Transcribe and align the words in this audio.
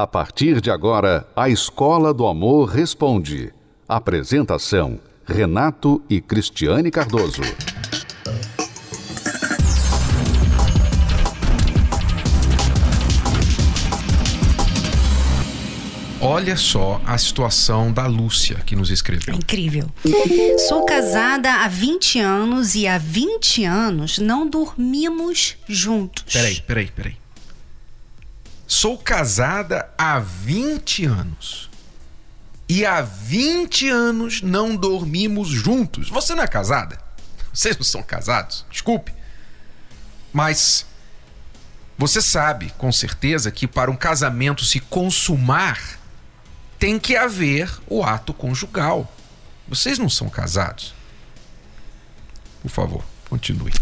A 0.00 0.06
partir 0.06 0.60
de 0.60 0.70
agora, 0.70 1.26
a 1.34 1.48
Escola 1.48 2.14
do 2.14 2.24
Amor 2.24 2.68
Responde. 2.68 3.52
Apresentação: 3.88 5.00
Renato 5.26 6.00
e 6.08 6.20
Cristiane 6.20 6.88
Cardoso. 6.88 7.42
Olha 16.20 16.56
só 16.56 17.00
a 17.04 17.18
situação 17.18 17.92
da 17.92 18.06
Lúcia 18.06 18.58
que 18.64 18.76
nos 18.76 18.92
escreveu. 18.92 19.34
Incrível. 19.34 19.90
Sou 20.68 20.84
casada 20.84 21.64
há 21.64 21.66
20 21.66 22.20
anos 22.20 22.76
e 22.76 22.86
há 22.86 22.98
20 22.98 23.64
anos 23.64 24.18
não 24.20 24.48
dormimos 24.48 25.56
juntos. 25.66 26.32
Peraí, 26.32 26.60
peraí, 26.60 26.86
peraí. 26.86 27.16
Sou 28.68 28.98
casada 28.98 29.88
há 29.96 30.18
20 30.18 31.06
anos. 31.06 31.70
E 32.68 32.84
há 32.84 33.00
20 33.00 33.88
anos 33.88 34.42
não 34.42 34.76
dormimos 34.76 35.48
juntos. 35.48 36.10
Você 36.10 36.34
não 36.34 36.44
é 36.44 36.46
casada? 36.46 37.00
Vocês 37.52 37.74
não 37.78 37.82
são 37.82 38.02
casados? 38.02 38.66
Desculpe. 38.70 39.14
Mas 40.30 40.84
você 41.96 42.22
sabe, 42.22 42.72
com 42.78 42.92
certeza, 42.92 43.50
que 43.50 43.66
para 43.66 43.90
um 43.90 43.96
casamento 43.96 44.64
se 44.64 44.78
consumar, 44.78 45.98
tem 46.78 46.96
que 46.96 47.16
haver 47.16 47.68
o 47.88 48.04
ato 48.04 48.32
conjugal. 48.32 49.12
Vocês 49.66 49.98
não 49.98 50.08
são 50.08 50.28
casados? 50.28 50.94
Por 52.62 52.70
favor, 52.70 53.04
continue. 53.28 53.72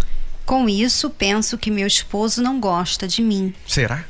Com 0.46 0.66
isso, 0.66 1.10
penso 1.10 1.58
que 1.58 1.70
meu 1.70 1.86
esposo 1.86 2.40
não 2.40 2.58
gosta 2.58 3.06
de 3.06 3.20
mim. 3.20 3.52
Será? 3.68 4.04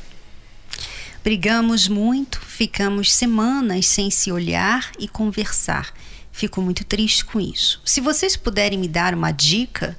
Brigamos 1.26 1.88
muito, 1.88 2.40
ficamos 2.40 3.12
semanas 3.12 3.88
sem 3.88 4.12
se 4.12 4.30
olhar 4.30 4.92
e 4.96 5.08
conversar. 5.08 5.92
Fico 6.30 6.62
muito 6.62 6.84
triste 6.84 7.24
com 7.24 7.40
isso. 7.40 7.82
Se 7.84 8.00
vocês 8.00 8.36
puderem 8.36 8.78
me 8.78 8.86
dar 8.86 9.12
uma 9.12 9.32
dica. 9.32 9.98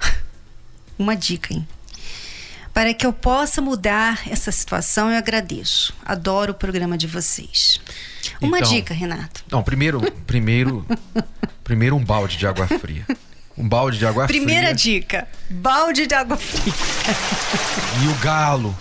uma 0.98 1.14
dica, 1.14 1.54
hein? 1.54 1.64
Para 2.74 2.92
que 2.92 3.06
eu 3.06 3.12
possa 3.12 3.62
mudar 3.62 4.20
essa 4.28 4.50
situação, 4.50 5.12
eu 5.12 5.16
agradeço. 5.16 5.94
Adoro 6.04 6.50
o 6.50 6.56
programa 6.56 6.98
de 6.98 7.06
vocês. 7.06 7.80
Uma 8.40 8.58
Então- 8.58 8.72
dica, 8.72 8.92
Renato. 8.92 9.44
Não, 9.48 9.62
primeiro, 9.62 10.00
primeiro, 10.26 10.84
primeiro 11.62 11.94
um 11.94 12.04
balde 12.04 12.36
de 12.36 12.48
água 12.48 12.66
fria. 12.66 13.06
Um 13.56 13.68
balde 13.68 13.96
de 13.96 14.06
água 14.06 14.26
Primeira 14.26 14.68
fria. 14.68 14.74
dica: 14.74 15.28
balde 15.48 16.04
de 16.08 16.14
água 16.16 16.36
fria. 16.36 16.74
E 18.02 18.08
o 18.08 18.14
galo. 18.16 18.76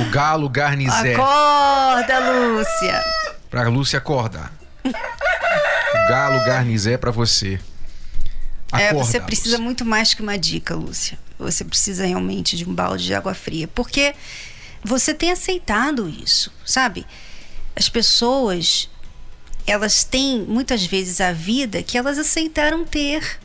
O 0.00 0.10
galo 0.10 0.48
garnizé. 0.48 1.14
Acorda, 1.14 2.18
Lúcia. 2.30 3.04
Pra 3.50 3.68
Lúcia 3.68 3.98
acordar. 3.98 4.52
O 4.84 6.08
galo 6.08 6.44
garnizé 6.44 6.96
pra 6.96 7.10
você. 7.10 7.58
É, 8.72 8.88
Acordar, 8.88 9.04
você 9.04 9.20
precisa 9.20 9.50
Lúcia. 9.56 9.64
muito 9.64 9.84
mais 9.84 10.14
que 10.14 10.22
uma 10.22 10.38
dica, 10.38 10.74
Lúcia. 10.74 11.18
Você 11.38 11.64
precisa 11.64 12.04
realmente 12.06 12.56
de 12.56 12.68
um 12.68 12.74
balde 12.74 13.04
de 13.04 13.14
água 13.14 13.34
fria. 13.34 13.66
Porque 13.68 14.14
você 14.84 15.14
tem 15.14 15.30
aceitado 15.32 16.08
isso, 16.08 16.52
sabe? 16.64 17.06
As 17.74 17.88
pessoas, 17.88 18.88
elas 19.66 20.04
têm 20.04 20.42
muitas 20.42 20.84
vezes 20.84 21.20
a 21.20 21.32
vida 21.32 21.82
que 21.82 21.96
elas 21.96 22.18
aceitaram 22.18 22.84
ter. 22.84 23.38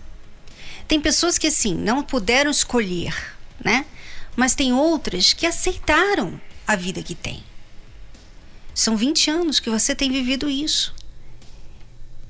Tem 0.87 0.99
pessoas 0.99 1.37
que, 1.37 1.47
assim, 1.47 1.73
não 1.73 2.03
puderam 2.03 2.51
escolher, 2.51 3.15
né? 3.63 3.85
Mas 4.35 4.55
tem 4.55 4.73
outras 4.73 5.33
que 5.33 5.45
aceitaram 5.45 6.39
a 6.65 6.75
vida 6.75 7.01
que 7.01 7.15
tem. 7.15 7.43
São 8.73 8.97
20 8.97 9.29
anos 9.29 9.59
que 9.59 9.69
você 9.69 9.93
tem 9.93 10.11
vivido 10.11 10.49
isso. 10.49 10.93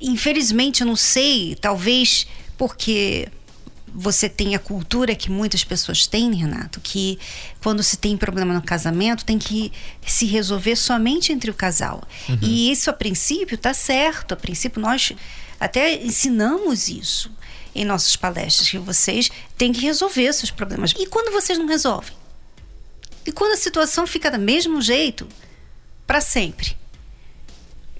Infelizmente, 0.01 0.81
eu 0.81 0.87
não 0.87 0.97
sei, 0.97 1.55
talvez 1.55 2.27
porque 2.57 3.29
você 3.95 4.27
tem 4.27 4.55
a 4.55 4.59
cultura 4.59 5.15
que 5.15 5.29
muitas 5.29 5.63
pessoas 5.63 6.07
têm, 6.07 6.33
Renato, 6.33 6.81
que 6.81 7.19
quando 7.61 7.83
se 7.83 7.95
tem 7.95 8.17
problema 8.17 8.53
no 8.53 8.61
casamento, 8.61 9.23
tem 9.23 9.37
que 9.37 9.71
se 10.05 10.25
resolver 10.25 10.75
somente 10.75 11.31
entre 11.31 11.51
o 11.51 11.53
casal. 11.53 12.03
E 12.41 12.71
isso, 12.71 12.89
a 12.89 12.93
princípio, 12.93 13.57
tá 13.57 13.73
certo. 13.73 14.33
A 14.33 14.35
princípio, 14.35 14.81
nós 14.81 15.13
até 15.63 15.95
ensinamos 16.03 16.89
isso 16.89 17.31
em 17.73 17.85
nossas 17.85 18.15
palestras, 18.15 18.69
que 18.69 18.77
vocês 18.77 19.31
têm 19.57 19.71
que 19.71 19.81
resolver 19.81 20.31
seus 20.33 20.51
problemas. 20.51 20.93
E 20.97 21.05
quando 21.07 21.31
vocês 21.31 21.57
não 21.57 21.65
resolvem? 21.65 22.15
E 23.25 23.31
quando 23.31 23.53
a 23.53 23.57
situação 23.57 24.05
fica 24.05 24.29
do 24.29 24.37
mesmo 24.37 24.81
jeito, 24.81 25.27
para 26.05 26.21
sempre? 26.21 26.77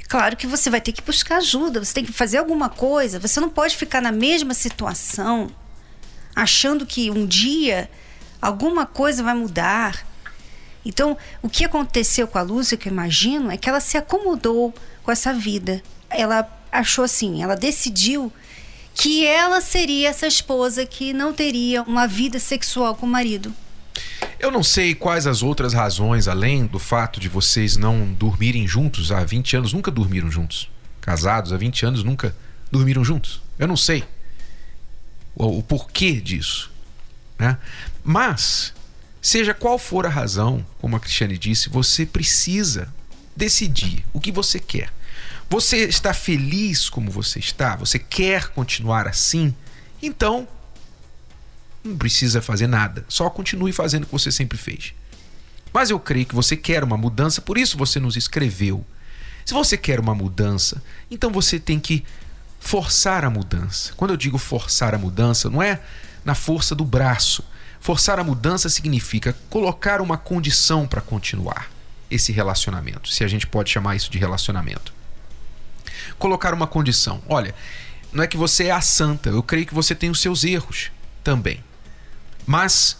Claro 0.08 0.36
que 0.38 0.46
você 0.46 0.70
vai 0.70 0.82
ter 0.82 0.92
que 0.92 1.02
buscar 1.02 1.38
ajuda, 1.38 1.84
você 1.84 1.94
tem 1.94 2.06
que 2.06 2.12
fazer 2.12 2.38
alguma 2.38 2.70
coisa. 2.70 3.20
Você 3.20 3.40
não 3.40 3.50
pode 3.50 3.76
ficar 3.76 4.02
na 4.02 4.12
mesma 4.12 4.54
situação, 4.54 5.50
achando 6.36 6.86
que 6.86 7.10
um 7.10 7.26
dia 7.26 7.90
alguma 8.42 8.86
coisa 8.86 9.24
vai 9.24 9.34
mudar. 9.34 10.06
Então, 10.86 11.18
o 11.42 11.50
que 11.50 11.64
aconteceu 11.64 12.28
com 12.28 12.38
a 12.38 12.42
Lúcia, 12.42 12.78
que 12.78 12.90
eu 12.90 12.92
imagino, 12.92 13.50
é 13.50 13.58
que 13.58 13.70
ela 13.70 13.80
se 13.80 13.98
acomodou 13.98 14.74
com 15.02 15.12
essa 15.12 15.34
vida. 15.34 15.82
Ela 16.10 16.44
achou 16.74 17.06
assim, 17.06 17.44
ela 17.44 17.56
decidiu 17.56 18.32
que 18.94 19.26
ela 19.26 19.62
seria 19.62 20.10
essa 20.10 20.28
esposa 20.28 20.86
que 20.86 21.14
não 21.14 21.34
teria 21.34 21.84
uma 21.84 22.08
vida 22.08 22.40
sexual 22.40 22.96
com 22.96 23.06
o 23.06 23.10
marido. 23.10 23.54
Eu 24.40 24.52
não 24.52 24.64
sei 24.64 24.94
quais 24.94 25.26
as 25.26 25.42
outras 25.42 25.74
razões, 25.74 26.28
além 26.28 26.66
do 26.66 26.80
fato 26.80 27.20
de 27.20 27.30
vocês 27.30 27.78
não 27.78 28.12
dormirem 28.14 28.68
juntos 28.68 29.12
há 29.12 29.24
20 29.24 29.58
anos, 29.58 29.74
nunca 29.74 29.90
dormiram 29.90 30.30
juntos. 30.30 30.70
Casados 31.00 31.54
há 31.54 31.58
20 31.58 31.86
anos, 31.86 32.04
nunca 32.04 32.36
dormiram 32.72 33.04
juntos. 33.04 33.42
Eu 33.58 33.68
não 33.68 33.78
sei 33.78 34.04
o, 35.36 35.60
o 35.60 35.64
porquê 35.64 36.14
disso. 36.14 36.72
Né? 37.38 37.58
Mas, 38.04 38.74
seja 39.22 39.54
qual 39.54 39.78
for 39.78 40.06
a 40.06 40.10
razão, 40.10 40.66
como 40.80 40.96
a 40.96 41.00
Cristiane 41.00 41.38
disse, 41.38 41.70
você 41.70 42.06
precisa 42.06 42.94
decidir 43.36 44.06
o 44.14 44.20
que 44.20 44.32
você 44.32 44.60
quer. 44.60 44.92
Você 45.54 45.86
está 45.86 46.16
feliz 46.16 46.90
como 46.90 47.12
você 47.12 47.38
está? 47.38 47.76
Você 47.76 48.00
quer 48.00 48.48
continuar 48.48 49.08
assim? 49.08 49.54
Então, 50.02 50.48
não 51.84 51.96
precisa 51.96 52.42
fazer 52.42 52.66
nada. 52.66 53.06
Só 53.08 53.30
continue 53.30 53.72
fazendo 53.72 54.02
o 54.02 54.06
que 54.08 54.12
você 54.12 54.32
sempre 54.32 54.58
fez. 54.58 54.96
Mas 55.72 55.92
eu 55.92 56.00
creio 56.00 56.26
que 56.26 56.34
você 56.34 56.58
quer 56.58 56.84
uma 56.84 56.98
mudança, 56.98 57.40
por 57.40 57.56
isso 57.56 57.78
você 57.78 58.00
nos 58.00 58.18
escreveu. 58.18 58.84
Se 59.46 59.54
você 59.54 59.78
quer 59.78 60.00
uma 60.00 60.16
mudança, 60.16 60.82
então 61.12 61.32
você 61.32 61.60
tem 61.60 61.80
que 61.80 62.04
forçar 62.60 63.24
a 63.24 63.30
mudança. 63.30 63.94
Quando 63.96 64.10
eu 64.10 64.18
digo 64.18 64.40
forçar 64.40 64.96
a 64.96 64.98
mudança, 64.98 65.52
não 65.52 65.62
é 65.62 65.80
na 66.26 66.34
força 66.34 66.74
do 66.74 66.84
braço. 66.84 67.44
Forçar 67.80 68.18
a 68.18 68.24
mudança 68.24 68.70
significa 68.70 69.38
colocar 69.52 70.02
uma 70.02 70.18
condição 70.18 70.88
para 70.88 71.00
continuar 71.00 71.70
esse 72.10 72.32
relacionamento, 72.32 73.08
se 73.08 73.24
a 73.24 73.28
gente 73.28 73.46
pode 73.46 73.70
chamar 73.70 73.96
isso 73.96 74.10
de 74.10 74.18
relacionamento. 74.18 75.03
Colocar 76.18 76.54
uma 76.54 76.68
condição. 76.68 77.22
Olha, 77.28 77.54
não 78.12 78.24
é 78.24 78.28
que 78.28 78.38
você 78.38 78.66
é 78.66 78.72
a 78.72 78.82
santa, 78.82 79.30
eu 79.30 79.44
creio 79.44 79.66
que 79.66 79.74
você 79.74 79.96
tem 79.96 80.10
os 80.10 80.22
seus 80.22 80.44
erros 80.44 80.92
também. 81.24 81.64
Mas 82.46 82.98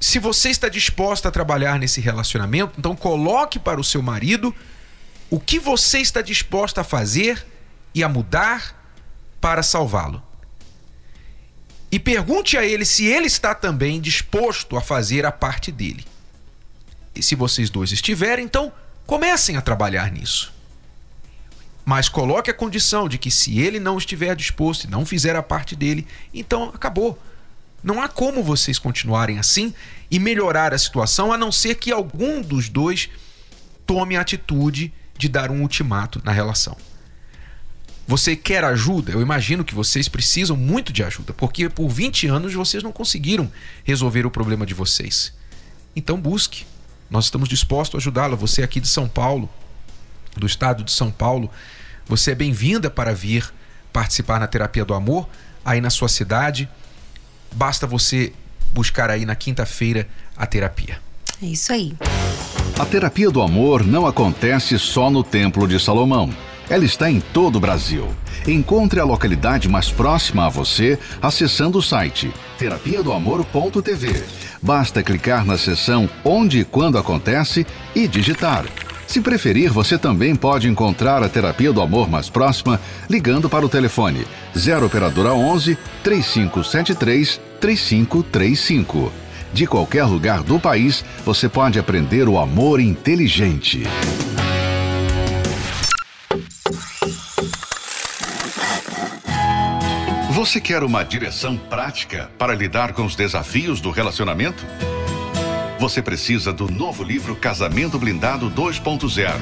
se 0.00 0.18
você 0.18 0.50
está 0.50 0.68
disposta 0.68 1.28
a 1.28 1.32
trabalhar 1.32 1.78
nesse 1.78 2.00
relacionamento, 2.00 2.74
então 2.78 2.94
coloque 2.94 3.58
para 3.58 3.80
o 3.80 3.84
seu 3.84 4.02
marido 4.02 4.54
o 5.30 5.40
que 5.40 5.58
você 5.58 5.98
está 5.98 6.20
disposta 6.20 6.82
a 6.82 6.84
fazer 6.84 7.44
e 7.94 8.02
a 8.04 8.08
mudar 8.08 8.80
para 9.40 9.62
salvá-lo. 9.62 10.22
E 11.90 11.98
pergunte 11.98 12.56
a 12.56 12.64
ele 12.64 12.84
se 12.84 13.04
ele 13.04 13.26
está 13.26 13.54
também 13.54 14.00
disposto 14.00 14.76
a 14.76 14.80
fazer 14.80 15.26
a 15.26 15.32
parte 15.32 15.70
dele. 15.70 16.04
E 17.14 17.22
se 17.22 17.34
vocês 17.34 17.70
dois 17.70 17.92
estiverem, 17.92 18.44
então 18.44 18.72
comecem 19.06 19.56
a 19.56 19.60
trabalhar 19.60 20.10
nisso. 20.10 20.53
Mas 21.84 22.08
coloque 22.08 22.50
a 22.50 22.54
condição 22.54 23.08
de 23.08 23.18
que 23.18 23.30
se 23.30 23.58
ele 23.58 23.78
não 23.78 23.98
estiver 23.98 24.34
disposto 24.34 24.84
e 24.84 24.90
não 24.90 25.04
fizer 25.04 25.36
a 25.36 25.42
parte 25.42 25.76
dele, 25.76 26.06
então 26.32 26.70
acabou. 26.74 27.18
Não 27.82 28.00
há 28.00 28.08
como 28.08 28.42
vocês 28.42 28.78
continuarem 28.78 29.38
assim 29.38 29.74
e 30.10 30.18
melhorar 30.18 30.72
a 30.72 30.78
situação 30.78 31.32
a 31.32 31.36
não 31.36 31.52
ser 31.52 31.74
que 31.74 31.92
algum 31.92 32.40
dos 32.40 32.70
dois 32.70 33.10
tome 33.86 34.16
a 34.16 34.22
atitude 34.22 34.92
de 35.18 35.28
dar 35.28 35.50
um 35.50 35.60
ultimato 35.60 36.22
na 36.24 36.32
relação. 36.32 36.76
Você 38.06 38.36
quer 38.36 38.64
ajuda? 38.64 39.12
Eu 39.12 39.22
imagino 39.22 39.64
que 39.64 39.74
vocês 39.74 40.08
precisam 40.08 40.56
muito 40.56 40.92
de 40.92 41.02
ajuda, 41.02 41.32
porque 41.32 41.68
por 41.68 41.88
20 41.88 42.26
anos 42.26 42.52
vocês 42.54 42.82
não 42.82 42.92
conseguiram 42.92 43.50
resolver 43.82 44.26
o 44.26 44.30
problema 44.30 44.66
de 44.66 44.74
vocês. 44.74 45.32
Então 45.96 46.20
busque. 46.20 46.66
Nós 47.10 47.26
estamos 47.26 47.48
dispostos 47.48 47.94
a 47.94 47.98
ajudá-la. 47.98 48.36
Você 48.36 48.62
aqui 48.62 48.80
de 48.80 48.88
São 48.88 49.08
Paulo, 49.08 49.48
do 50.36 50.46
estado 50.46 50.84
de 50.84 50.92
São 50.92 51.10
Paulo, 51.10 51.50
você 52.06 52.32
é 52.32 52.34
bem-vinda 52.34 52.90
para 52.90 53.14
vir 53.14 53.52
participar 53.92 54.40
na 54.40 54.46
terapia 54.46 54.84
do 54.84 54.94
amor 54.94 55.28
aí 55.64 55.80
na 55.80 55.90
sua 55.90 56.08
cidade. 56.08 56.68
Basta 57.52 57.86
você 57.86 58.32
buscar 58.72 59.10
aí 59.10 59.24
na 59.24 59.34
quinta-feira 59.34 60.08
a 60.36 60.46
terapia. 60.46 60.98
É 61.42 61.46
isso 61.46 61.72
aí. 61.72 61.94
A 62.78 62.84
terapia 62.84 63.30
do 63.30 63.40
amor 63.40 63.84
não 63.84 64.06
acontece 64.06 64.78
só 64.78 65.10
no 65.10 65.22
Templo 65.22 65.66
de 65.66 65.78
Salomão. 65.78 66.30
Ela 66.68 66.84
está 66.84 67.10
em 67.10 67.20
todo 67.20 67.56
o 67.56 67.60
Brasil. 67.60 68.08
Encontre 68.46 68.98
a 68.98 69.04
localidade 69.04 69.68
mais 69.68 69.90
próxima 69.90 70.46
a 70.46 70.48
você 70.48 70.98
acessando 71.20 71.78
o 71.78 71.82
site 71.82 72.32
terapia 72.58 73.02
do 73.02 73.12
amor.tv. 73.12 74.24
Basta 74.62 75.02
clicar 75.02 75.44
na 75.44 75.58
seção 75.58 76.08
Onde 76.24 76.60
e 76.60 76.64
Quando 76.64 76.98
Acontece 76.98 77.66
e 77.94 78.08
digitar. 78.08 78.64
Se 79.14 79.20
preferir, 79.20 79.70
você 79.70 79.96
também 79.96 80.34
pode 80.34 80.68
encontrar 80.68 81.22
a 81.22 81.28
terapia 81.28 81.72
do 81.72 81.80
amor 81.80 82.10
mais 82.10 82.28
próxima 82.28 82.80
ligando 83.08 83.48
para 83.48 83.64
o 83.64 83.68
telefone 83.68 84.26
0 84.58 84.86
operadora 84.86 85.32
11 85.32 85.78
3573 86.02 87.40
3535. 87.60 89.12
De 89.52 89.68
qualquer 89.68 90.02
lugar 90.02 90.42
do 90.42 90.58
país, 90.58 91.04
você 91.24 91.48
pode 91.48 91.78
aprender 91.78 92.28
o 92.28 92.40
amor 92.40 92.80
inteligente. 92.80 93.84
Você 100.32 100.60
quer 100.60 100.82
uma 100.82 101.04
direção 101.04 101.56
prática 101.56 102.32
para 102.36 102.52
lidar 102.52 102.92
com 102.92 103.04
os 103.04 103.14
desafios 103.14 103.80
do 103.80 103.92
relacionamento? 103.92 104.66
Você 105.84 106.00
precisa 106.00 106.50
do 106.50 106.66
novo 106.66 107.04
livro 107.04 107.36
Casamento 107.36 107.98
Blindado 107.98 108.50
2.0. 108.50 109.34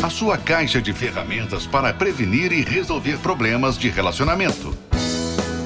A 0.00 0.08
sua 0.08 0.38
caixa 0.38 0.80
de 0.80 0.92
ferramentas 0.92 1.66
para 1.66 1.92
prevenir 1.92 2.52
e 2.52 2.62
resolver 2.62 3.18
problemas 3.18 3.76
de 3.76 3.88
relacionamento. 3.88 4.72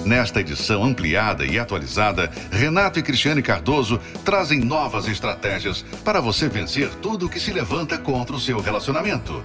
Nesta 0.03 0.41
edição 0.41 0.83
ampliada 0.83 1.45
e 1.45 1.59
atualizada, 1.59 2.33
Renato 2.51 2.99
e 2.99 3.03
Cristiane 3.03 3.43
Cardoso 3.43 4.01
trazem 4.25 4.59
novas 4.59 5.07
estratégias 5.07 5.85
para 6.03 6.19
você 6.19 6.49
vencer 6.49 6.89
tudo 7.03 7.29
que 7.29 7.39
se 7.39 7.53
levanta 7.53 7.99
contra 7.99 8.35
o 8.35 8.41
seu 8.41 8.61
relacionamento. 8.61 9.45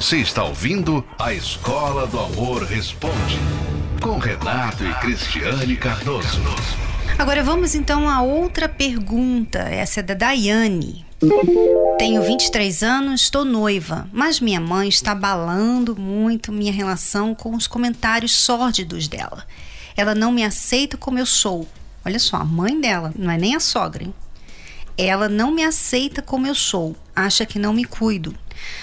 Você 0.00 0.16
está 0.16 0.42
ouvindo 0.44 1.04
a 1.18 1.34
Escola 1.34 2.06
do 2.06 2.18
Amor 2.18 2.62
Responde, 2.62 3.38
com 4.00 4.16
Renato 4.16 4.82
e 4.82 4.94
Cristiane 4.94 5.76
Cardoso. 5.76 6.40
Agora 7.18 7.44
vamos 7.44 7.74
então 7.74 8.08
a 8.08 8.22
outra 8.22 8.66
pergunta. 8.66 9.58
Essa 9.58 10.00
é 10.00 10.02
da 10.02 10.14
Daiane. 10.14 11.04
Tenho 11.98 12.22
23 12.22 12.82
anos, 12.82 13.20
estou 13.20 13.44
noiva, 13.44 14.08
mas 14.10 14.40
minha 14.40 14.58
mãe 14.58 14.88
está 14.88 15.12
abalando 15.12 15.94
muito 15.94 16.50
minha 16.50 16.72
relação 16.72 17.34
com 17.34 17.54
os 17.54 17.66
comentários 17.66 18.34
sórdidos 18.34 19.06
dela. 19.06 19.44
Ela 19.94 20.14
não 20.14 20.32
me 20.32 20.42
aceita 20.42 20.96
como 20.96 21.18
eu 21.18 21.26
sou. 21.26 21.68
Olha 22.06 22.18
só, 22.18 22.38
a 22.38 22.44
mãe 22.44 22.80
dela, 22.80 23.12
não 23.14 23.30
é 23.30 23.36
nem 23.36 23.54
a 23.54 23.60
sogra, 23.60 24.02
hein? 24.02 24.14
Ela 25.02 25.30
não 25.30 25.50
me 25.50 25.64
aceita 25.64 26.20
como 26.20 26.46
eu 26.46 26.54
sou, 26.54 26.94
acha 27.16 27.46
que 27.46 27.58
não 27.58 27.72
me 27.72 27.86
cuido. 27.86 28.36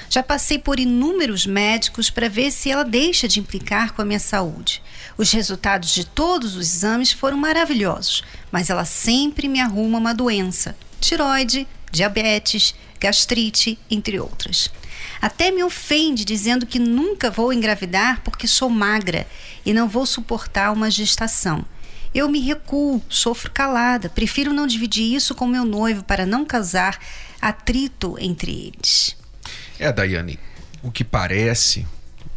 Já 0.09 0.23
passei 0.23 0.57
por 0.57 0.79
inúmeros 0.79 1.45
médicos 1.45 2.09
para 2.09 2.27
ver 2.27 2.49
se 2.49 2.71
ela 2.71 2.83
deixa 2.83 3.27
de 3.27 3.39
implicar 3.39 3.93
com 3.93 4.01
a 4.01 4.05
minha 4.05 4.19
saúde. 4.19 4.81
Os 5.15 5.31
resultados 5.31 5.93
de 5.93 6.03
todos 6.07 6.55
os 6.55 6.73
exames 6.73 7.11
foram 7.11 7.37
maravilhosos, 7.37 8.23
mas 8.51 8.71
ela 8.71 8.83
sempre 8.83 9.47
me 9.47 9.61
arruma 9.61 9.99
uma 9.99 10.11
doença: 10.11 10.75
tiroide, 10.99 11.67
diabetes, 11.91 12.73
gastrite, 12.99 13.77
entre 13.87 14.19
outras. 14.19 14.71
Até 15.21 15.51
me 15.51 15.63
ofende 15.63 16.25
dizendo 16.25 16.65
que 16.65 16.79
nunca 16.79 17.29
vou 17.29 17.53
engravidar 17.53 18.21
porque 18.23 18.47
sou 18.47 18.71
magra 18.71 19.27
e 19.63 19.71
não 19.71 19.87
vou 19.87 20.07
suportar 20.07 20.73
uma 20.73 20.89
gestação. 20.89 21.63
Eu 22.13 22.29
me 22.29 22.39
recuo, 22.39 23.01
sofro 23.09 23.51
calada, 23.51 24.09
prefiro 24.09 24.53
não 24.53 24.65
dividir 24.65 25.13
isso 25.13 25.35
com 25.35 25.45
meu 25.45 25.65
noivo 25.65 26.03
para 26.03 26.25
não 26.25 26.45
causar 26.45 26.99
atrito 27.41 28.15
entre 28.19 28.51
eles. 28.51 29.15
É, 29.79 29.91
Daiane, 29.91 30.39
o 30.81 30.91
que 30.91 31.03
parece, 31.03 31.85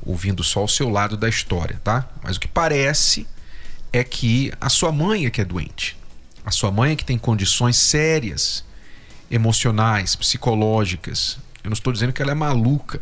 ouvindo 0.05 0.45
só 0.45 0.65
o 0.65 0.69
seu 0.69 0.89
lado 0.89 1.17
da 1.17 1.29
história, 1.29 1.81
tá? 1.83 2.09
Mas 2.23 2.37
o 2.37 2.41
que 2.41 2.49
parece 2.49 3.27
é 3.93 4.05
que 4.05 4.53
a 4.61 4.69
sua 4.69 4.93
mãe 4.93 5.27
é 5.27 5.31
que 5.31 5.41
é 5.41 5.45
doente. 5.45 5.97
A 6.45 6.51
sua 6.51 6.71
mãe 6.71 6.93
é 6.93 6.97
que 6.97 7.05
tem 7.05 7.19
condições 7.19 7.77
sérias, 7.77 8.65
emocionais, 9.31 10.17
psicológicas. 10.17 11.39
Eu 11.63 11.71
não 11.71 11.75
estou 11.75 11.93
dizendo 11.93 12.13
que 12.13 12.23
ela 12.23 12.33
é 12.33 12.35
maluca. 12.35 13.01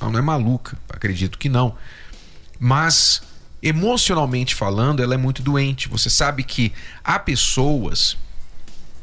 Ela 0.00 0.10
não 0.10 0.18
é 0.18 0.22
maluca, 0.22 0.78
acredito 0.88 1.38
que 1.38 1.48
não. 1.48 1.76
Mas 2.58 3.22
emocionalmente 3.62 4.54
falando, 4.54 5.02
ela 5.02 5.14
é 5.14 5.18
muito 5.18 5.42
doente. 5.42 5.88
Você 5.88 6.08
sabe 6.08 6.42
que 6.42 6.72
há 7.02 7.18
pessoas 7.18 8.16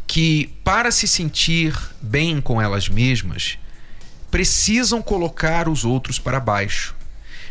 que, 0.07 0.53
para 0.63 0.91
se 0.91 1.07
sentir 1.07 1.77
bem 2.01 2.39
com 2.39 2.61
elas 2.61 2.87
mesmas, 2.87 3.57
precisam 4.31 5.01
colocar 5.01 5.67
os 5.67 5.83
outros 5.85 6.19
para 6.19 6.39
baixo. 6.39 6.95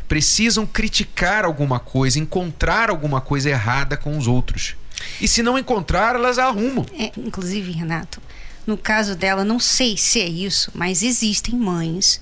Precisam 0.07 0.67
criticar 0.67 1.45
alguma 1.45 1.81
coisa, 1.81 2.19
encontrar 2.19 2.91
alguma 2.91 3.21
coisa 3.21 3.51
errada 3.51 3.97
com 3.97 4.17
os 4.19 4.27
outros. 4.27 4.77
E 5.21 5.27
se 5.27 5.43
não 5.43 5.59
encontrar, 5.59 6.15
elas 6.15 6.39
arrumam. 6.39 6.85
É, 6.99 7.11
inclusive, 7.17 7.73
Renato, 7.73 8.21
no 8.67 8.77
caso 8.77 9.15
dela, 9.15 9.45
não 9.45 9.59
sei 9.59 9.97
se 9.97 10.21
é 10.21 10.29
isso, 10.29 10.71
mas 10.75 11.03
existem 11.03 11.55
mães 11.55 12.21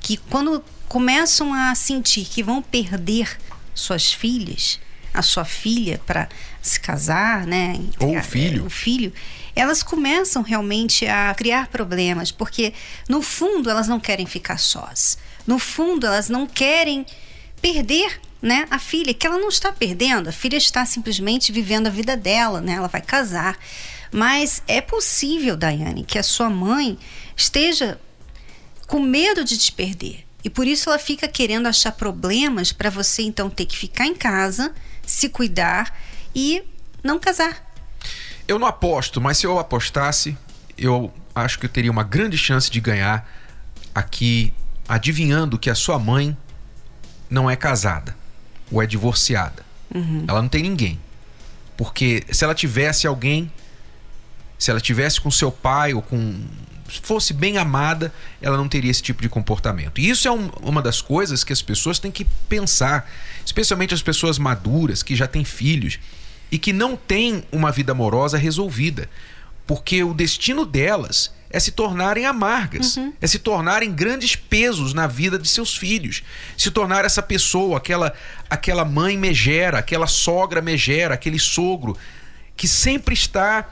que, 0.00 0.16
quando 0.16 0.62
começam 0.88 1.54
a 1.54 1.72
sentir 1.74 2.24
que 2.24 2.42
vão 2.42 2.60
perder 2.60 3.38
suas 3.74 4.12
filhas, 4.12 4.80
a 5.12 5.22
sua 5.22 5.44
filha 5.44 6.00
para 6.06 6.28
se 6.62 6.78
casar, 6.78 7.46
né? 7.46 7.80
Ou 7.98 8.16
o 8.16 8.22
filho. 8.22 8.66
O 8.66 8.70
filho 8.70 9.12
elas 9.54 9.82
começam 9.82 10.42
realmente 10.42 11.06
a 11.06 11.34
criar 11.34 11.68
problemas, 11.68 12.30
porque 12.30 12.72
no 13.08 13.20
fundo 13.20 13.68
elas 13.68 13.88
não 13.88 13.98
querem 13.98 14.26
ficar 14.26 14.58
sós. 14.58 15.18
No 15.46 15.58
fundo 15.58 16.06
elas 16.06 16.28
não 16.28 16.46
querem 16.46 17.04
perder 17.60 18.20
né, 18.40 18.66
a 18.70 18.78
filha, 18.78 19.12
que 19.12 19.26
ela 19.26 19.36
não 19.36 19.48
está 19.48 19.70
perdendo, 19.70 20.28
a 20.28 20.32
filha 20.32 20.56
está 20.56 20.86
simplesmente 20.86 21.52
vivendo 21.52 21.88
a 21.88 21.90
vida 21.90 22.16
dela, 22.16 22.60
né? 22.60 22.74
Ela 22.74 22.88
vai 22.88 23.02
casar. 23.02 23.58
Mas 24.10 24.62
é 24.66 24.80
possível, 24.80 25.56
Daiane, 25.56 26.04
que 26.04 26.18
a 26.18 26.22
sua 26.22 26.48
mãe 26.48 26.98
esteja 27.36 28.00
com 28.86 28.98
medo 28.98 29.44
de 29.44 29.56
te 29.56 29.70
perder. 29.70 30.24
E 30.42 30.50
por 30.50 30.66
isso 30.66 30.88
ela 30.88 30.98
fica 30.98 31.28
querendo 31.28 31.66
achar 31.66 31.92
problemas 31.92 32.72
para 32.72 32.90
você 32.90 33.22
então 33.22 33.50
ter 33.50 33.66
que 33.66 33.76
ficar 33.76 34.06
em 34.06 34.14
casa, 34.14 34.72
se 35.06 35.28
cuidar 35.28 35.96
e 36.34 36.62
não 37.02 37.18
casar. 37.18 37.70
Eu 38.48 38.58
não 38.58 38.66
aposto, 38.66 39.20
mas 39.20 39.38
se 39.38 39.46
eu 39.46 39.58
apostasse, 39.58 40.36
eu 40.76 41.12
acho 41.34 41.58
que 41.58 41.66
eu 41.66 41.70
teria 41.70 41.90
uma 41.90 42.02
grande 42.02 42.36
chance 42.36 42.70
de 42.70 42.80
ganhar 42.80 43.28
aqui 43.94 44.52
adivinhando 44.88 45.58
que 45.58 45.70
a 45.70 45.74
sua 45.74 45.98
mãe 45.98 46.36
não 47.28 47.48
é 47.48 47.54
casada 47.54 48.16
ou 48.70 48.82
é 48.82 48.86
divorciada. 48.86 49.64
Uhum. 49.94 50.24
Ela 50.26 50.42
não 50.42 50.48
tem 50.48 50.62
ninguém. 50.62 50.98
Porque 51.76 52.24
se 52.30 52.44
ela 52.44 52.54
tivesse 52.54 53.06
alguém, 53.06 53.50
se 54.58 54.70
ela 54.70 54.80
tivesse 54.80 55.20
com 55.20 55.30
seu 55.30 55.50
pai 55.50 55.94
ou 55.94 56.02
com 56.02 56.44
fosse 57.02 57.32
bem 57.32 57.58
amada, 57.58 58.12
ela 58.40 58.56
não 58.56 58.68
teria 58.68 58.90
esse 58.90 59.02
tipo 59.02 59.22
de 59.22 59.28
comportamento. 59.28 60.00
E 60.00 60.08
isso 60.08 60.26
é 60.26 60.30
um, 60.30 60.48
uma 60.62 60.82
das 60.82 61.00
coisas 61.00 61.44
que 61.44 61.52
as 61.52 61.62
pessoas 61.62 61.98
têm 61.98 62.10
que 62.10 62.24
pensar, 62.48 63.10
especialmente 63.44 63.94
as 63.94 64.02
pessoas 64.02 64.38
maduras 64.38 65.02
que 65.02 65.14
já 65.14 65.26
têm 65.26 65.44
filhos 65.44 65.98
e 66.50 66.58
que 66.58 66.72
não 66.72 66.96
têm 66.96 67.44
uma 67.52 67.70
vida 67.70 67.92
amorosa 67.92 68.36
resolvida. 68.36 69.08
Porque 69.66 70.02
o 70.02 70.12
destino 70.12 70.66
delas 70.66 71.32
é 71.50 71.58
se 71.58 71.72
tornarem 71.72 72.24
amargas, 72.26 72.96
uhum. 72.96 73.12
é 73.20 73.26
se 73.26 73.38
tornarem 73.38 73.92
grandes 73.92 74.36
pesos 74.36 74.94
na 74.94 75.06
vida 75.06 75.38
de 75.38 75.48
seus 75.48 75.76
filhos, 75.76 76.22
se 76.56 76.70
tornar 76.70 77.04
essa 77.04 77.20
pessoa, 77.20 77.78
aquela 77.78 78.12
aquela 78.48 78.84
mãe 78.84 79.18
megera, 79.18 79.78
aquela 79.78 80.06
sogra 80.06 80.62
megera, 80.62 81.14
aquele 81.14 81.38
sogro 81.38 81.96
que 82.56 82.68
sempre 82.68 83.14
está 83.14 83.68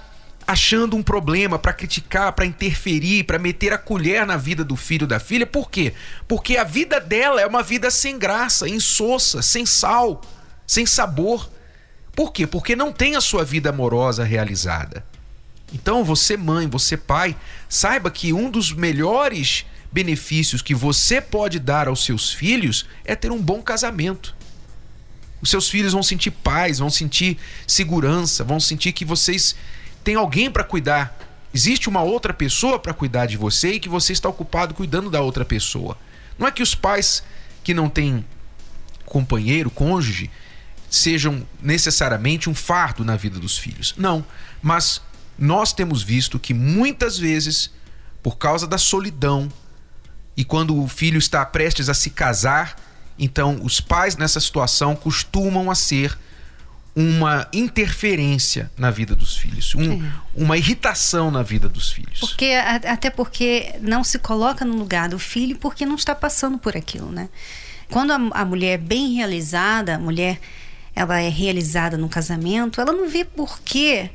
achando 0.49 0.97
um 0.97 1.03
problema 1.03 1.59
para 1.59 1.75
criticar, 1.75 2.33
para 2.33 2.47
interferir, 2.47 3.25
para 3.25 3.39
meter 3.39 3.71
a 3.71 3.77
colher 3.77 4.27
na 4.27 4.39
vida 4.39 4.65
do 4.65 4.77
filho 4.77 5.07
da 5.07 5.21
filha. 5.21 5.47
Por 5.47 5.71
quê? 5.71 5.93
Porque 6.27 6.57
a 6.57 6.65
vida 6.65 6.99
dela 6.99 7.39
é 7.39 7.47
uma 7.47 7.63
vida 7.63 7.91
sem 7.91 8.19
graça, 8.19 8.67
insossa, 8.67 9.43
sem 9.43 9.67
sal, 9.67 10.23
sem 10.67 10.87
sabor 10.87 11.51
Por 12.17 12.33
quê? 12.33 12.47
Porque 12.47 12.75
não 12.75 12.91
tem 12.91 13.15
a 13.15 13.21
sua 13.21 13.45
vida 13.45 13.69
amorosa 13.69 14.25
realizada. 14.25 15.05
Então, 15.73 16.03
você, 16.03 16.35
mãe, 16.35 16.67
você, 16.67 16.97
pai, 16.97 17.37
saiba 17.69 18.11
que 18.11 18.33
um 18.33 18.51
dos 18.51 18.73
melhores 18.73 19.67
benefícios 19.93 20.63
que 20.63 20.75
você 20.75 21.21
pode 21.21 21.59
dar 21.59 21.89
aos 21.89 22.05
seus 22.05 22.33
filhos 22.33 22.87
é 23.05 23.15
ter 23.15 23.31
um 23.31 23.41
bom 23.41 23.61
casamento. 23.61 24.35
Os 25.43 25.51
seus 25.51 25.69
filhos 25.69 25.93
vão 25.93 26.03
sentir 26.03 26.31
paz, 26.31 26.79
vão 26.79 26.91
sentir 26.91 27.37
segurança, 27.67 28.43
vão 28.43 28.59
sentir 28.59 28.93
que 28.93 29.05
vocês 29.05 29.55
têm 30.09 30.15
alguém 30.15 30.51
para 30.51 30.65
cuidar. 30.65 31.15
Existe 31.53 31.87
uma 31.87 32.01
outra 32.01 32.33
pessoa 32.33 32.79
para 32.79 32.95
cuidar 32.95 33.27
de 33.27 33.37
você 33.37 33.73
e 33.73 33.81
que 33.81 33.91
você 33.91 34.15
está 34.15 34.27
ocupado 34.27 34.73
cuidando 34.73 35.11
da 35.11 35.21
outra 35.21 35.45
pessoa. 35.45 35.99
Não 36.39 36.47
é 36.47 36.51
que 36.51 36.63
os 36.63 36.75
pais 36.75 37.23
que 37.63 37.75
não 37.75 37.91
têm 37.91 38.25
companheiro, 39.05 39.69
cônjuge, 39.69 40.31
sejam 40.89 41.47
necessariamente 41.61 42.49
um 42.49 42.55
fardo 42.55 43.05
na 43.05 43.17
vida 43.17 43.39
dos 43.39 43.59
filhos. 43.59 43.93
Não, 43.99 44.25
mas 44.63 45.03
nós 45.39 45.75
temos 45.75 46.03
visto 46.03 46.39
que 46.39 46.55
muitas 46.55 47.19
vezes, 47.19 47.71
por 48.23 48.39
causa 48.39 48.67
da 48.67 48.79
solidão, 48.79 49.53
e 50.35 50.43
quando 50.43 50.83
o 50.83 50.89
filho 50.89 51.19
está 51.19 51.45
prestes 51.45 51.91
a 51.91 51.95
se 51.95 52.09
casar, 52.09 52.77
então 53.19 53.61
os 53.63 53.79
pais 53.79 54.17
nessa 54.17 54.41
situação 54.41 54.97
costumam 54.97 55.71
a 55.71 55.75
ser 55.75 56.19
uma 57.01 57.47
interferência 57.53 58.69
na 58.77 58.91
vida 58.91 59.15
dos 59.15 59.37
filhos, 59.37 59.73
um, 59.77 60.05
é. 60.05 60.13
uma 60.35 60.59
irritação 60.59 61.31
na 61.31 61.45
vida 61.45 61.69
dos 61.69 61.93
filhos. 61.93 62.19
Porque 62.19 62.47
até 62.47 63.09
porque 63.09 63.77
não 63.81 64.03
se 64.03 64.19
coloca 64.19 64.65
no 64.65 64.77
lugar 64.77 65.09
do 65.09 65.17
filho 65.17 65.57
porque 65.59 65.87
não 65.87 65.95
está 65.95 66.13
passando 66.13 66.59
por 66.59 66.77
aquilo, 66.77 67.13
né? 67.13 67.29
Quando 67.89 68.11
a, 68.11 68.41
a 68.41 68.45
mulher 68.45 68.73
é 68.73 68.79
bem 68.79 69.15
realizada, 69.15 69.95
a 69.95 69.99
mulher 69.99 70.41
ela 70.93 71.21
é 71.21 71.29
realizada 71.29 71.97
no 71.97 72.09
casamento, 72.09 72.81
ela 72.81 72.93
não 72.93 73.09
vê 73.09 73.25
por 73.25 73.61
que 73.61 74.11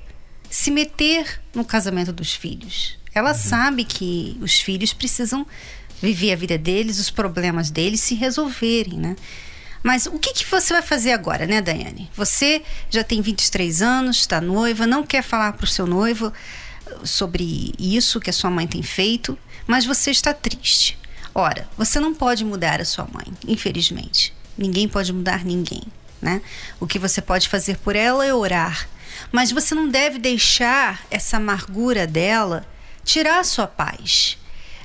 se 0.49 0.69
meter 0.69 1.39
no 1.55 1.63
casamento 1.63 2.11
dos 2.11 2.33
filhos. 2.33 2.97
Ela 3.15 3.29
uhum. 3.29 3.37
sabe 3.37 3.85
que 3.85 4.37
os 4.41 4.59
filhos 4.59 4.91
precisam 4.91 5.47
viver 6.01 6.33
a 6.33 6.35
vida 6.35 6.57
deles, 6.57 6.99
os 6.99 7.09
problemas 7.09 7.71
deles 7.71 8.01
se 8.01 8.13
resolverem, 8.13 8.99
né? 8.99 9.15
Mas 9.83 10.05
o 10.05 10.17
que, 10.17 10.33
que 10.33 10.49
você 10.49 10.73
vai 10.73 10.81
fazer 10.81 11.11
agora, 11.11 11.45
né, 11.45 11.61
Daiane? 11.61 12.09
Você 12.15 12.63
já 12.89 13.03
tem 13.03 13.21
23 13.21 13.81
anos, 13.81 14.17
está 14.17 14.39
noiva, 14.39 14.87
não 14.87 15.05
quer 15.05 15.21
falar 15.21 15.51
para 15.53 15.65
o 15.65 15.67
seu 15.67 15.85
noivo 15.85 16.31
sobre 17.03 17.73
isso 17.77 18.19
que 18.19 18.29
a 18.29 18.33
sua 18.33 18.49
mãe 18.49 18.65
tem 18.65 18.81
feito, 18.81 19.37
mas 19.67 19.85
você 19.85 20.09
está 20.09 20.33
triste. 20.33 20.97
Ora, 21.35 21.67
você 21.77 21.99
não 21.99 22.13
pode 22.13 22.45
mudar 22.45 22.79
a 22.79 22.85
sua 22.85 23.07
mãe, 23.11 23.25
infelizmente. 23.45 24.33
Ninguém 24.57 24.87
pode 24.87 25.11
mudar 25.11 25.43
ninguém, 25.43 25.83
né? 26.21 26.41
O 26.79 26.87
que 26.87 26.99
você 26.99 27.21
pode 27.21 27.49
fazer 27.49 27.77
por 27.77 27.95
ela 27.95 28.25
é 28.25 28.33
orar, 28.33 28.87
mas 29.31 29.51
você 29.51 29.75
não 29.75 29.89
deve 29.89 30.19
deixar 30.19 31.03
essa 31.09 31.37
amargura 31.37 32.07
dela 32.07 32.65
tirar 33.03 33.39
a 33.39 33.43
sua 33.43 33.67
paz. 33.67 34.37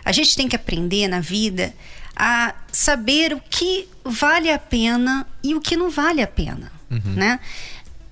A 0.05 0.13
gente 0.13 0.35
tem 0.35 0.49
que 0.49 0.57
aprender 0.57 1.07
na 1.07 1.21
vida 1.21 1.75
a 2.19 2.53
saber 2.73 3.33
o 3.33 3.41
que 3.41 3.89
vale 4.05 4.51
a 4.51 4.59
pena 4.59 5.25
e 5.43 5.55
o 5.55 5.61
que 5.61 5.77
não 5.77 5.89
vale 5.89 6.21
a 6.21 6.27
pena, 6.27 6.73
uhum. 6.91 7.15
né? 7.15 7.39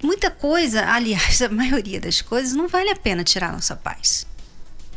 Muita 0.01 0.31
coisa, 0.31 0.87
aliás, 0.89 1.43
a 1.43 1.49
maioria 1.49 2.01
das 2.01 2.23
coisas 2.23 2.53
não 2.53 2.69
vale 2.69 2.91
a 2.91 2.97
pena 2.97 3.25
tirar 3.25 3.49
a 3.49 3.53
nossa 3.53 3.75
paz. 3.75 4.27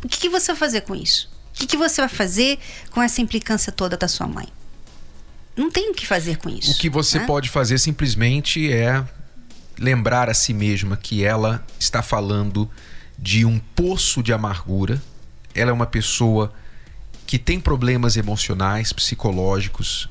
O 0.04 0.08
que, 0.08 0.20
que 0.20 0.30
você 0.30 0.52
vai 0.52 0.60
fazer 0.60 0.82
com 0.82 0.96
isso? 0.96 1.30
O 1.54 1.60
que, 1.60 1.66
que 1.66 1.76
você 1.76 2.02
vai 2.02 2.10
fazer 2.10 2.60
com 2.92 3.02
essa 3.02 3.20
implicância 3.20 3.72
toda 3.72 3.98
da 3.98 4.08
sua 4.08 4.28
mãe? 4.28 4.48
Não 5.58 5.70
tem 5.70 5.90
o 5.90 5.94
que 5.94 6.06
fazer 6.06 6.38
com 6.38 6.48
isso. 6.48 6.72
O 6.72 6.78
que 6.78 6.90
você 6.90 7.20
né? 7.20 7.26
pode 7.26 7.50
fazer 7.50 7.78
simplesmente 7.80 8.72
é 8.72 9.04
lembrar 9.78 10.30
a 10.30 10.34
si 10.34 10.54
mesma 10.54 10.96
que 10.96 11.24
ela 11.24 11.66
está 11.80 12.02
falando 12.02 12.70
de 13.18 13.44
um 13.44 13.60
poço 13.76 14.22
de 14.22 14.32
amargura. 14.32 15.02
Ela 15.54 15.72
é 15.72 15.74
uma 15.74 15.86
pessoa 15.86 16.54
que 17.30 17.38
tem 17.38 17.60
problemas 17.60 18.18
emocionais, 18.18 18.92
psicológicos. 18.92 20.10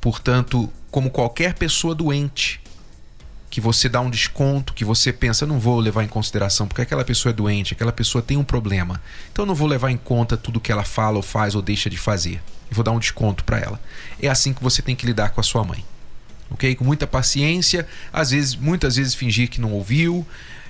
Portanto, 0.00 0.68
como 0.90 1.08
qualquer 1.08 1.54
pessoa 1.54 1.94
doente, 1.94 2.60
que 3.48 3.60
você 3.60 3.88
dá 3.88 4.00
um 4.00 4.10
desconto, 4.10 4.74
que 4.74 4.84
você 4.84 5.12
pensa, 5.12 5.46
não 5.46 5.60
vou 5.60 5.78
levar 5.78 6.02
em 6.02 6.08
consideração, 6.08 6.66
porque 6.66 6.82
aquela 6.82 7.04
pessoa 7.04 7.30
é 7.30 7.32
doente, 7.32 7.74
aquela 7.74 7.92
pessoa 7.92 8.22
tem 8.22 8.36
um 8.36 8.42
problema. 8.42 9.00
Então 9.30 9.46
não 9.46 9.54
vou 9.54 9.68
levar 9.68 9.92
em 9.92 9.96
conta 9.96 10.36
tudo 10.36 10.58
que 10.58 10.72
ela 10.72 10.82
fala 10.82 11.16
ou 11.16 11.22
faz 11.22 11.54
ou 11.54 11.62
deixa 11.62 11.88
de 11.88 11.96
fazer. 11.96 12.42
E 12.68 12.74
vou 12.74 12.82
dar 12.82 12.90
um 12.90 12.98
desconto 12.98 13.44
para 13.44 13.60
ela. 13.60 13.80
É 14.20 14.26
assim 14.26 14.52
que 14.52 14.60
você 14.60 14.82
tem 14.82 14.96
que 14.96 15.06
lidar 15.06 15.30
com 15.30 15.40
a 15.40 15.44
sua 15.44 15.62
mãe 15.62 15.84
ok? 16.50 16.74
Com 16.74 16.84
muita 16.84 17.06
paciência, 17.06 17.86
às 18.12 18.32
vezes, 18.32 18.56
muitas 18.56 18.96
vezes 18.96 19.14
fingir 19.14 19.48
que 19.48 19.60
não 19.60 19.72
ouviu, 19.72 20.26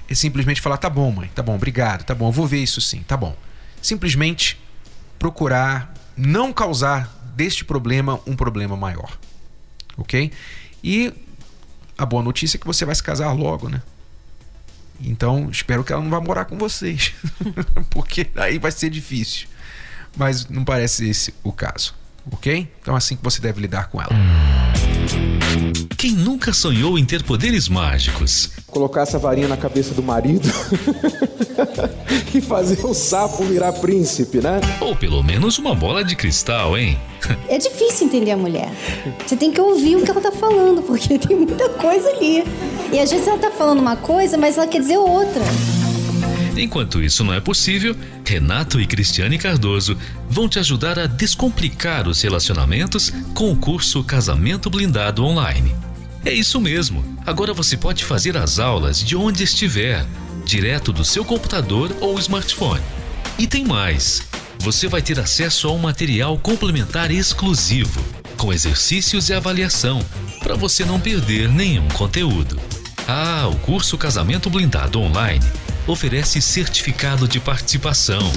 e 0.07 0.15
simplesmente 0.15 0.61
falar: 0.61 0.77
tá 0.77 0.91
bom, 0.91 1.11
mãe, 1.11 1.31
tá 1.35 1.43
bom, 1.43 1.55
obrigado, 1.55 2.05
tá 2.05 2.15
bom, 2.15 2.31
vou 2.31 2.47
ver 2.47 2.63
isso 2.63 2.79
sim, 2.83 3.03
tá 3.09 3.17
bom. 3.17 3.35
Simplesmente 3.81 4.59
procurar 5.19 5.93
não 6.17 6.53
causar 6.53 7.13
deste 7.35 7.65
problema 7.65 8.21
um 8.27 8.35
problema 8.35 8.77
maior, 8.77 9.19
ok? 9.97 10.33
E 10.83 11.13
a 11.99 12.07
boa 12.07 12.23
notícia 12.23 12.57
é 12.57 12.61
que 12.61 12.67
você 12.67 12.85
vai 12.85 12.95
se 12.95 13.03
casar 13.03 13.33
logo, 13.33 13.69
né? 13.69 13.83
Então, 15.01 15.51
espero 15.51 15.85
que 15.85 15.93
ela 15.93 16.03
não 16.03 16.11
vá 16.11 16.21
morar 16.21 16.47
com 16.47 16.57
vocês, 16.57 17.13
porque 17.91 18.27
aí 18.37 18.59
vai 18.59 18.73
ser 18.73 18.89
difícil. 18.89 19.49
Mas 20.17 20.49
não 20.49 20.65
parece 20.65 21.09
esse 21.09 21.35
o 21.43 21.53
caso, 21.53 21.95
ok? 22.31 22.73
Então, 22.81 22.95
é 22.95 22.97
assim 22.97 23.17
que 23.17 23.23
você 23.23 23.41
deve 23.41 23.61
lidar 23.61 23.89
com 23.89 24.01
ela. 24.01 24.17
Quem 25.97 26.13
nunca 26.13 26.53
sonhou 26.53 26.99
em 26.99 27.05
ter 27.07 27.23
poderes 27.23 27.71
mágicos? 27.71 28.51
Colocar 28.67 29.03
essa 29.03 29.19
varinha 29.19 29.49
na 29.49 29.57
cabeça 29.57 29.95
do 29.95 30.03
marido 30.03 30.47
e 32.35 32.41
fazer 32.41 32.85
o 32.85 32.93
sapo 32.93 33.43
virar 33.45 33.73
príncipe, 33.73 34.39
né? 34.39 34.61
Ou 34.79 34.95
pelo 34.95 35.23
menos 35.23 35.57
uma 35.57 35.75
bola 35.75 36.05
de 36.05 36.15
cristal, 36.15 36.77
hein? 36.77 36.99
É 37.49 37.57
difícil 37.57 38.07
entender 38.07 38.33
a 38.33 38.37
mulher. 38.37 38.71
Você 39.27 39.37
tem 39.37 39.51
que 39.51 39.61
ouvir 39.61 39.97
o 39.97 40.05
que 40.05 40.11
ela 40.11 40.21
tá 40.21 40.31
falando, 40.31 40.83
porque 40.83 41.17
tem 41.19 41.35
muita 41.35 41.69
coisa 41.71 42.09
ali. 42.11 42.45
E 42.93 43.01
às 43.01 43.11
vezes 43.11 43.27
ela 43.27 43.39
tá 43.39 43.51
falando 43.51 43.81
uma 43.81 43.97
coisa, 43.97 44.37
mas 44.37 44.59
ela 44.59 44.67
quer 44.67 44.81
dizer 44.81 44.99
outra. 44.99 45.43
Enquanto 46.57 47.03
isso 47.03 47.25
não 47.25 47.33
é 47.33 47.41
possível, 47.41 47.97
Renato 48.25 48.81
e 48.81 48.87
Cristiane 48.87 49.39
Cardoso 49.39 49.97
vão 50.29 50.49
te 50.49 50.59
ajudar 50.59 50.99
a 50.99 51.07
descomplicar 51.07 52.07
os 52.07 52.21
relacionamentos 52.21 53.13
com 53.35 53.51
o 53.51 53.57
curso 53.57 54.05
Casamento 54.05 54.71
Blindado 54.71 55.25
Online. 55.25 55.86
É 56.27 56.35
isso 56.35 56.61
mesmo. 56.61 57.03
Agora 57.25 57.55
você 57.55 57.77
pode 57.77 58.05
fazer 58.05 58.37
as 58.37 58.59
aulas 58.59 58.99
de 58.99 59.15
onde 59.15 59.45
estiver, 59.45 60.05
direto 60.45 60.93
do 60.93 61.05
seu 61.05 61.25
computador 61.25 61.97
ou 62.01 62.19
smartphone. 62.19 62.83
E 63.39 63.47
tem 63.47 63.65
mais. 63.65 64.23
Você 64.59 64.89
vai 64.89 65.01
ter 65.01 65.21
acesso 65.21 65.69
a 65.69 65.73
um 65.73 65.79
material 65.79 66.37
complementar 66.37 67.13
exclusivo, 67.13 68.05
com 68.37 68.53
exercícios 68.53 69.29
e 69.29 69.35
avaliação, 69.35 70.05
para 70.41 70.57
você 70.57 70.85
não 70.85 70.99
perder 70.99 71.49
nenhum 71.49 71.87
conteúdo. 71.91 72.61
Ah, 73.07 73.47
o 73.49 73.55
curso 73.61 73.97
Casamento 73.97 74.51
Blindado 74.51 75.01
Online 75.01 75.47
oferece 75.87 76.43
certificado 76.43 77.29
de 77.29 77.39
participação. 77.39 78.33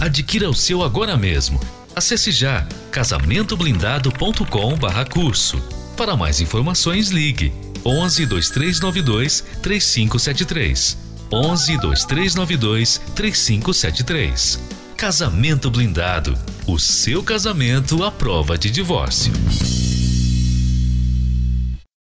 Adquira 0.00 0.48
o 0.48 0.54
seu 0.54 0.84
agora 0.84 1.16
mesmo. 1.16 1.58
Acesse 1.96 2.30
já 2.30 2.64
casamentoblindado.com/curso. 2.92 5.83
Para 5.96 6.16
mais 6.16 6.40
informações, 6.40 7.10
ligue 7.10 7.52
11 7.84 8.26
2392 8.26 9.44
3573. 9.62 10.96
11 11.32 11.76
2392 11.78 13.00
3573. 13.14 14.60
Casamento 14.96 15.70
Blindado. 15.70 16.36
O 16.66 16.78
seu 16.78 17.22
casamento 17.22 18.02
à 18.02 18.10
prova 18.10 18.56
de 18.56 18.70
divórcio. 18.70 19.32